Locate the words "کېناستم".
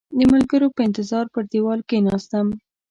1.89-2.47